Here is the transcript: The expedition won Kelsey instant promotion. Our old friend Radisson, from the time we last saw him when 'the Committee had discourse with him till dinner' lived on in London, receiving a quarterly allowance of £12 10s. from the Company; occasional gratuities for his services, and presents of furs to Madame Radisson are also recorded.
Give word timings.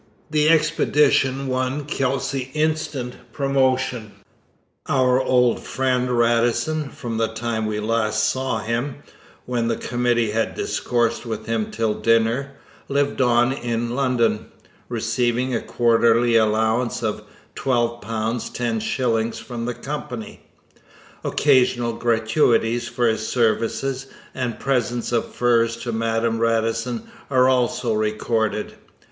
The 0.31 0.49
expedition 0.49 1.45
won 1.45 1.85
Kelsey 1.85 2.49
instant 2.55 3.17
promotion. 3.31 4.13
Our 4.87 5.21
old 5.21 5.59
friend 5.59 6.09
Radisson, 6.17 6.89
from 6.89 7.17
the 7.17 7.27
time 7.27 7.67
we 7.67 7.79
last 7.79 8.27
saw 8.27 8.61
him 8.61 8.95
when 9.45 9.67
'the 9.67 9.75
Committee 9.75 10.31
had 10.31 10.55
discourse 10.55 11.23
with 11.23 11.45
him 11.45 11.69
till 11.69 11.93
dinner' 11.93 12.53
lived 12.87 13.21
on 13.21 13.53
in 13.53 13.91
London, 13.95 14.47
receiving 14.89 15.53
a 15.53 15.61
quarterly 15.61 16.35
allowance 16.35 17.03
of 17.03 17.21
£12 17.55 18.01
10s. 18.01 19.37
from 19.37 19.65
the 19.65 19.75
Company; 19.75 20.41
occasional 21.23 21.93
gratuities 21.93 22.87
for 22.89 23.07
his 23.07 23.27
services, 23.27 24.07
and 24.33 24.59
presents 24.59 25.11
of 25.11 25.25
furs 25.31 25.77
to 25.77 25.91
Madame 25.91 26.39
Radisson 26.39 27.03
are 27.29 27.47
also 27.47 27.93
recorded. 27.93 28.73